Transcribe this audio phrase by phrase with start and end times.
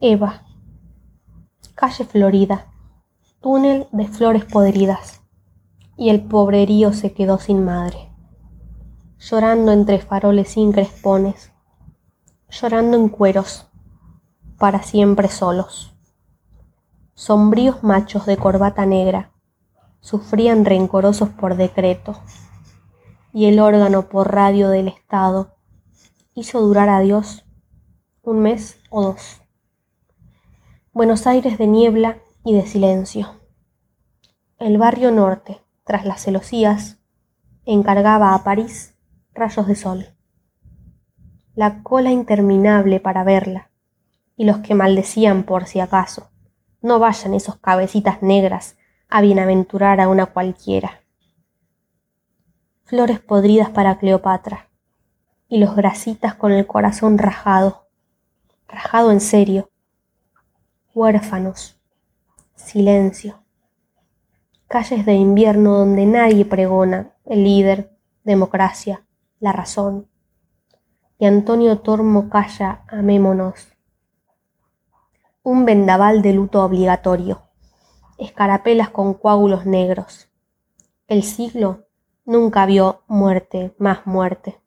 [0.00, 0.42] Eva.
[1.74, 2.66] Calle Florida.
[3.40, 5.22] Túnel de flores podridas.
[5.96, 8.12] Y el pobrerío se quedó sin madre.
[9.18, 11.50] Llorando entre faroles sin crespones.
[12.50, 13.68] Llorando en cueros.
[14.58, 15.96] Para siempre solos.
[17.14, 19.32] Sombríos machos de corbata negra
[20.00, 22.20] sufrían rencorosos por decreto,
[23.32, 25.56] y el órgano por radio del Estado
[26.34, 27.46] hizo durar a Dios
[28.22, 29.40] un mes o dos.
[30.96, 33.38] Buenos Aires de niebla y de silencio.
[34.58, 36.96] El barrio norte, tras las celosías,
[37.66, 38.94] encargaba a París
[39.34, 40.06] rayos de sol.
[41.54, 43.68] La cola interminable para verla,
[44.38, 46.30] y los que maldecían por si acaso
[46.80, 48.78] no vayan esos cabecitas negras
[49.10, 51.02] a bienaventurar a una cualquiera.
[52.84, 54.70] Flores podridas para Cleopatra,
[55.46, 57.86] y los grasitas con el corazón rajado,
[58.66, 59.68] rajado en serio.
[60.96, 61.78] Huérfanos,
[62.54, 63.42] silencio.
[64.66, 67.94] Calles de invierno donde nadie pregona el líder,
[68.24, 69.04] democracia,
[69.38, 70.08] la razón.
[71.18, 73.76] Y Antonio Tormo calla, amémonos
[75.42, 77.42] un vendaval de luto obligatorio,
[78.16, 80.30] escarapelas con coágulos negros.
[81.08, 81.88] El siglo
[82.24, 84.58] nunca vio muerte más muerte.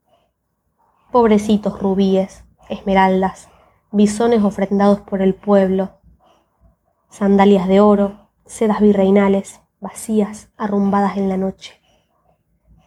[1.11, 3.49] Pobrecitos rubíes, esmeraldas,
[3.91, 5.98] bisones ofrendados por el pueblo,
[7.09, 11.79] sandalias de oro, sedas virreinales, vacías, arrumbadas en la noche.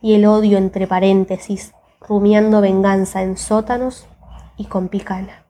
[0.00, 4.06] Y el odio entre paréntesis, rumiando venganza en sótanos
[4.56, 5.42] y con picana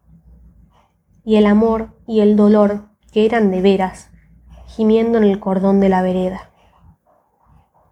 [1.25, 4.11] y el amor y el dolor que eran de veras,
[4.67, 6.51] gimiendo en el cordón de la vereda.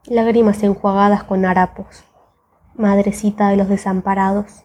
[0.06, 2.05] Lágrimas enjuagadas con harapos,
[2.75, 4.65] madrecita de los desamparados.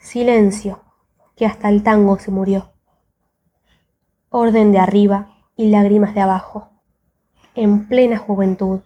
[0.00, 0.80] Silencio,
[1.36, 2.71] que hasta el tango se murió.
[4.34, 6.70] Orden de arriba y lágrimas de abajo,
[7.54, 8.80] en plena juventud.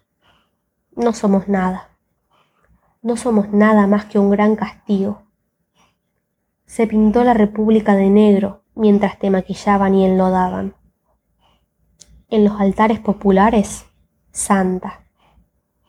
[0.96, 1.90] No somos nada.
[3.00, 5.22] No somos nada más que un gran castigo.
[6.64, 10.74] Se pintó la República de negro mientras te maquillaban y enlodaban.
[12.28, 13.86] En los altares populares,
[14.32, 15.04] santa,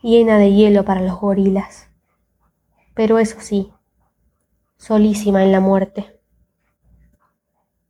[0.02, 1.88] llena de hielo para los gorilas.
[2.94, 3.72] Pero eso sí,
[4.76, 6.17] solísima en la muerte.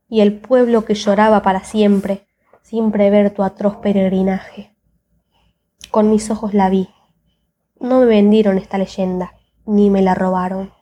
[0.09, 2.27] Y el pueblo que lloraba para siempre,
[2.61, 4.75] sin prever tu atroz peregrinaje.
[5.91, 6.89] Con mis ojos la vi.
[7.79, 9.33] No me vendieron esta leyenda,
[9.65, 10.73] ni me la robaron.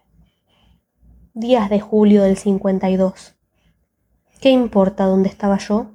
[1.34, 3.38] Días de julio del 52
[4.42, 5.88] ¿Qué importa dónde estaba yo?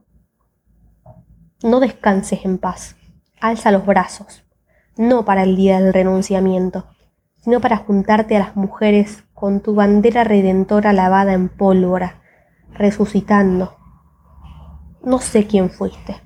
[1.62, 2.96] No descanses en paz.
[3.40, 4.44] Alza los brazos,
[4.96, 6.86] no para el día del renunciamiento,
[7.36, 12.21] sino para juntarte a las mujeres con tu bandera redentora lavada en pólvora,
[12.74, 13.76] resucitando.
[15.04, 16.16] No sé quién fuiste,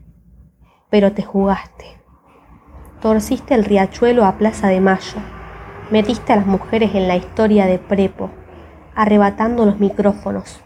[0.91, 2.01] pero te jugaste.
[3.01, 5.19] Torciste el riachuelo a Plaza de Mayo,
[5.91, 8.31] metiste a las mujeres en la historia de Prepo,
[8.95, 10.61] arrebatando los micrófonos,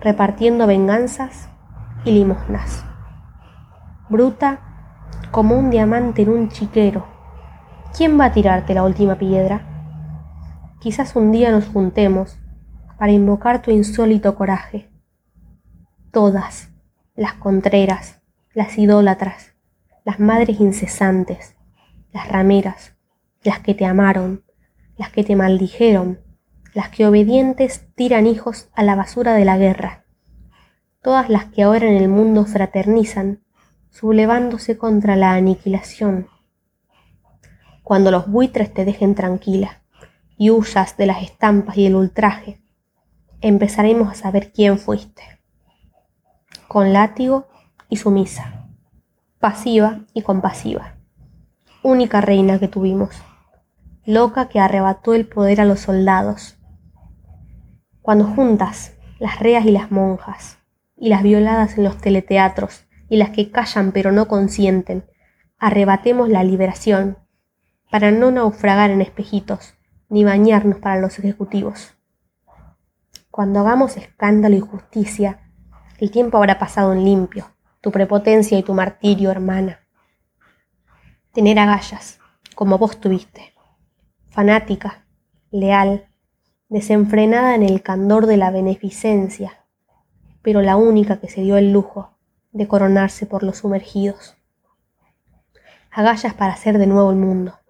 [0.00, 1.48] repartiendo venganzas
[2.04, 2.84] y limosnas.
[4.08, 4.60] Bruta
[5.30, 7.06] como un diamante en un chiquero.
[7.96, 9.62] ¿Quién va a tirarte la última piedra?
[10.80, 12.38] Quizás un día nos juntemos
[12.98, 14.91] para invocar tu insólito coraje.
[16.12, 16.68] Todas,
[17.16, 18.20] las contreras,
[18.52, 19.54] las idólatras,
[20.04, 21.56] las madres incesantes,
[22.12, 22.94] las rameras,
[23.42, 24.44] las que te amaron,
[24.98, 26.20] las que te maldijeron,
[26.74, 30.04] las que obedientes tiran hijos a la basura de la guerra,
[31.00, 33.42] todas las que ahora en el mundo fraternizan,
[33.88, 36.26] sublevándose contra la aniquilación.
[37.84, 39.82] Cuando los buitres te dejen tranquila
[40.36, 42.62] y huyas de las estampas y el ultraje,
[43.40, 45.41] empezaremos a saber quién fuiste.
[46.72, 47.48] Con látigo
[47.90, 48.64] y sumisa,
[49.38, 50.94] pasiva y compasiva,
[51.82, 53.10] única reina que tuvimos,
[54.06, 56.56] loca que arrebató el poder a los soldados,
[58.00, 60.60] cuando juntas las reas y las monjas,
[60.96, 65.04] y las violadas en los teleteatros, y las que callan pero no consienten,
[65.58, 67.18] arrebatemos la liberación,
[67.90, 69.74] para no naufragar en espejitos,
[70.08, 71.92] ni bañarnos para los ejecutivos.
[73.30, 75.41] Cuando hagamos escándalo y justicia,
[76.02, 79.86] el tiempo habrá pasado en limpio, tu prepotencia y tu martirio, hermana.
[81.32, 82.18] Tener agallas,
[82.56, 83.54] como vos tuviste,
[84.28, 85.06] fanática,
[85.52, 86.08] leal,
[86.68, 89.64] desenfrenada en el candor de la beneficencia,
[90.42, 92.18] pero la única que se dio el lujo
[92.50, 94.36] de coronarse por los sumergidos.
[95.92, 97.60] Agallas para hacer de nuevo el mundo.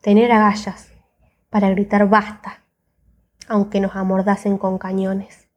[0.00, 0.92] Tener agallas
[1.50, 2.62] para gritar basta,
[3.48, 5.47] aunque nos amordasen con cañones.